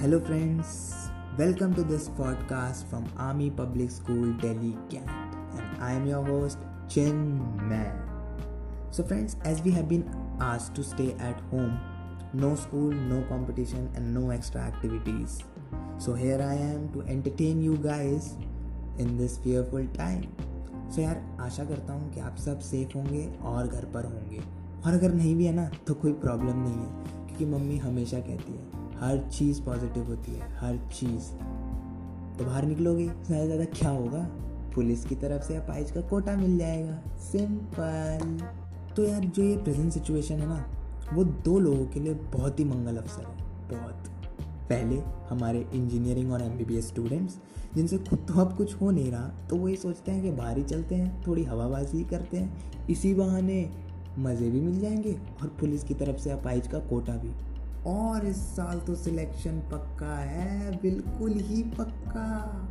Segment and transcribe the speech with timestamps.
[0.00, 0.94] Hello friends
[1.40, 6.58] welcome to this podcast from army public school Delhi cantt and I am your host
[7.62, 10.04] Chinmay so friends as we have been
[10.42, 11.78] आज to stay at home
[12.40, 15.30] no school no competition and no extra activities
[16.00, 18.28] so here I am to entertain you guys
[19.00, 20.22] in this fearful time
[20.90, 24.42] so यार आशा करता हूँ कि आप सब safe होंगे और घर पर होंगे।
[24.86, 28.52] और अगर नहीं भी है ना तो कोई प्रॉब्लम नहीं है, क्योंकि मम्मी हमेशा कहती
[28.52, 31.30] है हर चीज़ पॉजिटिव होती है, हर चीज़।
[32.38, 34.18] तो बाहर निकलोगे, ज़्यादा ज़्यादा क्या होगा?
[34.74, 38.38] पुलिस की तरफ़ से अपाइज का कोटा मिल जाएगा। सिंपल
[38.96, 40.64] तो यार, जो ये प्रेजेंट सिचुएशन है ना,
[41.12, 43.36] वो दो लोगों के लिए बहुत ही मंगल अवसर है।
[43.70, 44.08] बहुत।
[44.68, 47.38] पहले हमारे इंजीनियरिंग और एमबीबीएस स्टूडेंट्स
[47.74, 50.58] जिनसे खुद तो अब कुछ हो नहीं रहा तो वो ये सोचते हैं कि बाहर
[50.58, 53.68] ही चलते हैं, थोड़ी हवाबाजी करते हैं। इसी बहाने
[54.18, 57.30] मज़े भी मिल जाएँगे और पुलिस की तरफ़ से अपाइज का कोटा भी।
[57.86, 62.68] और इस साल तो सिलेक्शन पक्का है, बिल्कुल ही पक्का।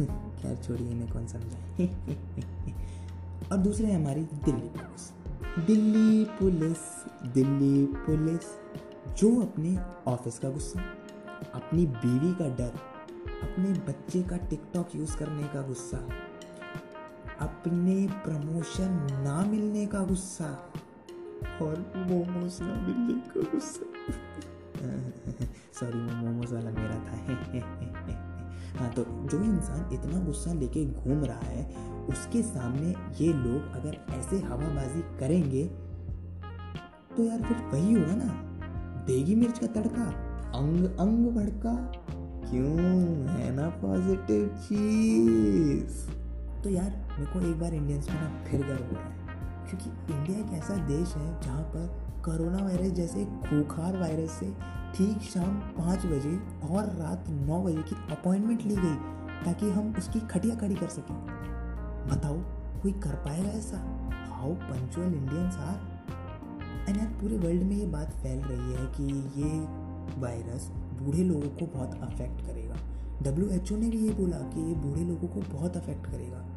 [0.42, 1.86] खैर, छोड़िए, इन्हें कौन समझाए?
[3.52, 5.12] और दूसरे हमारी Delhi police.
[5.66, 8.44] Delhi police Delhi police,
[9.18, 10.80] जो अपने ऑफ़िस का गुस्सा,
[11.54, 12.72] अपनी बीवी का डर,
[13.42, 16.08] अपने बच्चे का टिकटॉक यूज़ करने का गुस्सा,
[17.40, 20.72] अपने प्रमोशन ना मिलने का गुस्सा
[21.62, 23.84] और मोमोज ना मिलने का गुस्सा।
[25.80, 27.16] सॉरी मोमोज वाला मेरा था।
[28.78, 31.76] हाँ तो जो इंसान इतना गुस्सा लेके घूम रहा है,
[32.06, 32.88] उसके सामने
[33.24, 35.64] ये लोग अगर ऐसे हवाबाजी करेंगे
[37.16, 38.42] तो यार फिर वही होगा ना।
[39.06, 40.04] देगी मिर्च का तड़का,
[40.58, 41.92] अंग अंग भड़का।
[42.50, 42.78] क्यों?
[43.28, 46.06] है ना पॉजिटिव चीज़
[46.62, 49.25] तो यार, मेरे को एक बार इंडियंस में ना फिर गर्व हो रहा है।
[49.70, 51.86] क्योंकि इंडिया एक ऐसा देश है जहाँ पर
[52.24, 54.50] कोरोना वायरस जैसे खूखार वायरस से
[54.96, 56.36] ठीक शाम पाँच बजे
[56.74, 58.94] और रात नौ बजे की अपॉइंटमेंट ली गई
[59.44, 61.14] ताकि हम उसकी खटिया खड़ी कर सकें।
[62.08, 62.36] बताओ,
[62.82, 63.78] कोई कर पाएगा ऐसा?
[64.32, 69.04] How punctual Indians are and यार, पूरे वर्ल्ड में ये बात फैल रही है कि
[69.42, 69.50] ये
[70.20, 70.70] वायरस
[71.02, 72.76] बूढ़े लोगों को बहुत अफेक्ट करेगा।
[73.22, 76.55] डब्ल्यू एच ओ ने भी ये बोला कि ये बूढ़े लोगों को बहुत अफेक्ट करेगा।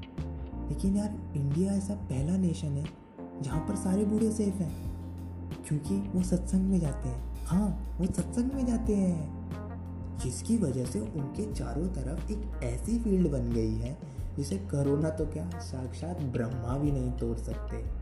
[0.70, 2.86] लेकिन यार, इंडिया ऐसा पहला नेशन है,
[3.42, 4.90] जहाँ पर सारे बूढ़े सेफ़ हैं,
[5.68, 9.40] क्योंकि वो सत्संग में जाते हैं। हाँ वो सत्संग में जाते हैं।
[10.24, 13.98] जिसकी वजह से उनके चारों तरफ़ एक ऐसी फ़ील्ड बन गई है,
[14.38, 18.00] जिसे करोना तो क्या, साक्षात ब्रह्मा भी नहीं तोड़ सकते।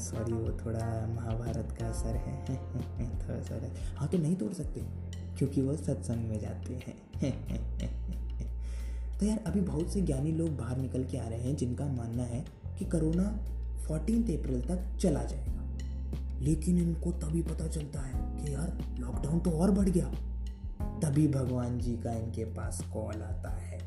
[0.00, 2.46] सॉरी वो थोड़ा महाभारत का असर है,
[3.28, 4.80] थोड़ा सा हाँ तो नहीं तोड़ सकते,
[5.38, 6.98] क्योंकि वो सत्संग में जाते हैं।
[9.24, 12.22] तो यार, अभी बहुत से ज्ञानी लोग बाहर निकल के आ रहे हैं जिनका मानना
[12.22, 12.44] है
[12.78, 13.24] कि कोरोना
[13.82, 15.78] फोर्टीन अप्रैल तक चला जाएगा।
[16.40, 20.14] लेकिन इनको तभी पता चलता है कि यार लॉकडाउन तो और बढ़ गया।
[21.00, 23.78] तभी भगवान जी का इनके पास कॉल आता है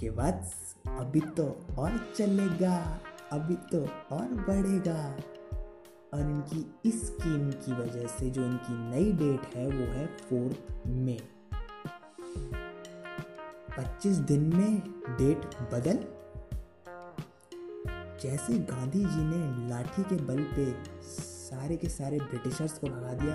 [0.00, 0.52] कि वत्स
[0.86, 3.00] अभी तो और चलेगा,
[3.32, 3.80] अभी तो
[4.16, 5.16] और बढ़ेगा।
[6.14, 10.86] और इनकी इस स्कीम की वजह से जो इनकी नई डेट है, वो है फोर्थ
[10.86, 11.20] मई
[13.78, 14.78] 25 दिन में
[15.18, 15.98] डेट बदल?
[18.22, 20.64] जैसे गांधी जी ने लाठी के बल पे
[21.02, 23.34] सारे के सारे ब्रिटिशर्स को भगा दिया,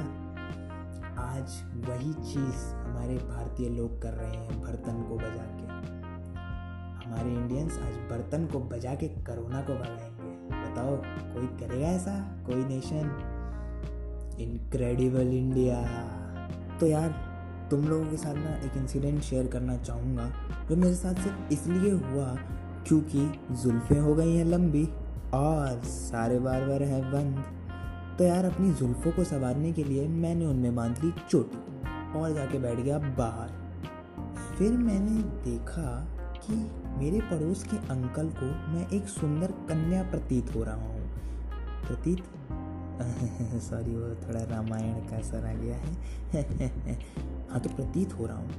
[1.24, 5.68] आज वही चीज़ हमारे भारतीय लोग कर रहे हैं बर्तन को बजा के।
[7.06, 10.32] हमारे इंडियंस आज बर्तन को बजा के कोरोना को भगाएँगे।
[10.64, 10.98] बताओ,
[11.34, 12.44] कोई करेगा ऐसा?
[12.46, 13.18] कोई नेशन
[14.40, 15.82] इनक्रेडिबल इंडिया
[16.80, 17.31] तो यार
[17.72, 20.32] तुम लोगों के साथ ना एक इंसिडेंट शेयर करना चाहूँगा,
[20.70, 22.38] जो मेरे साथ सिर्फ़ इसलिए हुआ
[22.88, 24.90] क्योंकि जुल्फ़ें हो गई हैं लंबी
[25.34, 27.44] और सारे बार बार हैं बंद।
[28.18, 31.58] तो यार, अपनी जुल्फ़ों को संवारने के लिए मैंने उनमें बाँध ली चोटी
[32.20, 33.50] और जाके बैठ गया बाहर।
[34.58, 36.54] फिर मैंने देखा कि
[36.98, 41.10] मेरे पड़ोस के अंकल को मैं एक सुंदर कन्या प्रतीत हो रहा हूँ।
[41.88, 42.20] प्रतीत
[43.60, 45.94] सॉरी वो थोड़ा रामायण का असर आ गया है।
[47.50, 48.52] हाँ तो प्रतीत हो रहा हूँ।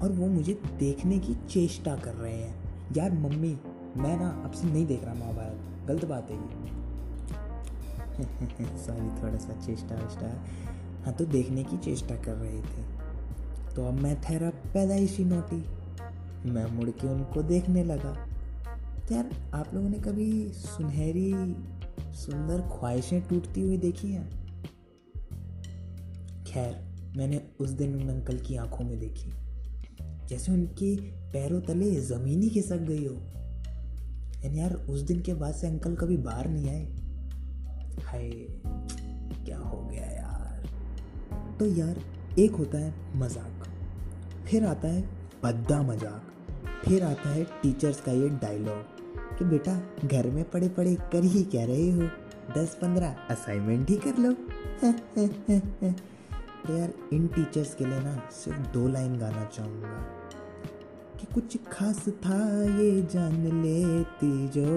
[0.00, 2.62] और वो मुझे देखने की चेष्टा कर रहे हैं।
[2.96, 3.58] यार, मम्मी,
[3.96, 6.72] मैं ना अब से नहीं देख रहा महाभारत। गलत बात है ये।
[8.78, 10.44] सॉरी थोड़ा सा चेष्टा वेष्टा।
[11.04, 13.02] हाँ तो देखने की चेष्टा कर रहे थे।
[13.76, 15.64] तो अब मैं ठहरा पैदाइशी नोटी।
[16.48, 18.26] मैं मुड़ के उनको देखने लगा।
[19.08, 21.32] तो यार, आप लोगों ने कभी सुनहरी
[22.14, 24.28] सुंदर ख्वाहिशें टूटती हुई देखी हैं।
[26.44, 26.74] खैर,
[27.16, 29.32] मैंने उस दिन उन अंकल की आँखों में देखी,
[30.28, 30.94] जैसे उनके
[31.32, 33.14] पैरों तले ज़मीन ही खिसक गई हो।
[34.44, 36.84] यानी यार, उस दिन के बाद से अंकल कभी बाहर नहीं आए।
[38.02, 38.30] हाय,
[39.44, 40.68] क्या हो गया यार?
[41.58, 42.00] तो यार,
[42.38, 43.68] एक होता है मज़ाक,
[44.46, 45.02] फिर आता है
[45.44, 46.32] बद्दा मज़ाक,
[46.84, 49.00] फिर आता है टीचर्स का ये डायलॉग
[49.38, 52.02] कि बेटा, घर में पड़े पड़े कर ही क्या रहे हो?
[52.56, 54.32] दस पंद्रह असाइनमेंट ही कर लो।
[56.66, 60.06] तो यार, इन टीचर्स के लिए ना सिर्फ़ दो लाइन गाना चाहूँगा।
[61.20, 64.72] कि कुछ खास था ये जान लेती जो।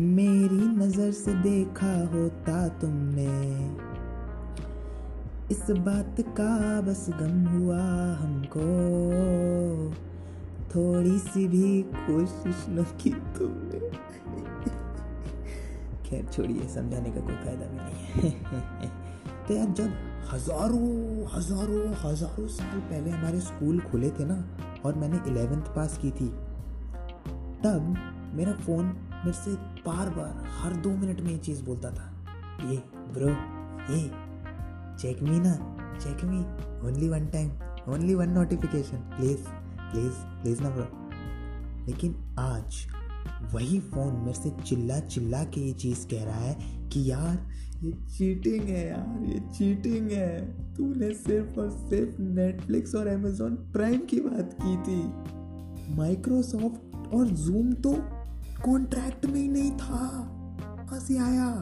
[0.00, 3.56] मेरी नज़र से देखा होता तुमने।
[5.50, 8.60] इस बात का बस गम हुआ हमको।
[10.74, 13.78] थोड़ी सी भी कोशिश न की तुमने।
[16.08, 18.88] खैर, छोड़िए, समझाने का कोई फ़ायदा भी नहीं है।
[19.48, 19.90] तो यार, जब
[20.32, 24.44] हज़ारों हज़ारों हज़ारों साल पहले हमारे स्कूल खुले थे ना,
[24.84, 26.28] और मैंने इलेवेंथ पास की थी,
[27.64, 27.94] तब
[28.34, 28.84] मेरा फ़ोन
[29.14, 29.54] मेरे से
[29.86, 32.06] बार बार हर दो मिनट में ये चीज़ बोलता था।
[32.70, 32.76] ये
[33.14, 33.28] ब्रो,
[33.94, 34.02] ये,
[34.98, 35.54] चेक मी ना,
[35.98, 36.38] check me
[36.88, 37.50] only one time
[37.92, 39.44] only one notification please
[39.92, 40.68] please please ना
[41.86, 42.86] लेकिन आज
[43.54, 46.58] वही फ़ोन मेरे से चिल्ला चिल्ला के ये चीज़ कह रहा है
[46.88, 47.48] कि यार,
[47.82, 54.00] ये चीटिंग है यार, ये चीटिंग है। तूने सिर्फ़ और सिर्फ़ नेटफ्लिक्स और अमेजोन प्राइम
[54.00, 55.02] की बात की थी।
[55.94, 57.94] माइक्रोसॉफ्ट और जूम तो
[58.64, 60.26] कॉन्ट्रैक्ट में ही नहीं था।
[60.90, 61.52] कहाँ से आया?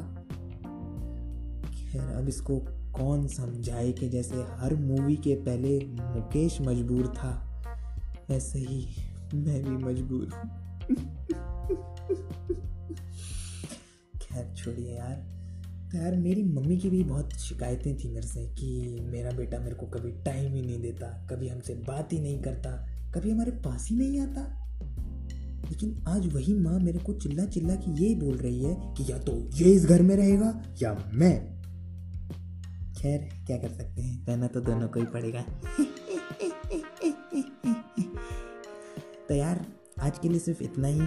[1.65, 2.59] खैर, अब इसको
[2.95, 7.48] कौन समझाए कि जैसे हर मूवी के पहले मुकेश मजबूर था?
[8.31, 8.89] ऐसे ही
[9.35, 10.69] मैं भी मजबूर हूँ।
[14.21, 15.39] खैर, छोड़िए यार।
[15.93, 19.75] तो यार, मेरी मम्मी की भी बहुत शिकायतें थी मेरे से कि मेरा बेटा मेरे
[19.75, 23.89] को कभी टाइम ही नहीं देता, कभी हमसे बात ही नहीं करता, कभी हमारे पास
[23.91, 24.69] ही नहीं आता।
[25.71, 29.19] लेकिन आज वही माँ मेरे को चिल्ला चिल्ला के ये बोल रही है कि या
[29.19, 31.59] तो ये इस घर में रहेगा या मैं।
[32.95, 34.27] खैर, क्या कर सकते हैं?
[34.27, 35.45] रहना तो दोनों को ही पड़ेगा।
[40.09, 41.07] आज के लिए सिर्फ़ इतना ही,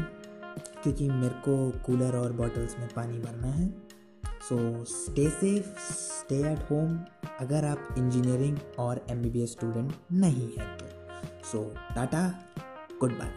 [0.83, 1.53] क्योंकि मेरे को
[1.85, 3.67] कूलर और बॉटल्स में पानी भरना है।
[4.49, 6.99] So stay safe stay at home
[7.39, 10.85] अगर आप इंजीनियरिंग और एमबीबीएस स्टूडेंट नहीं हैं तो।
[11.43, 11.63] सो
[11.95, 12.23] टाटा
[12.99, 13.33] गुड बाय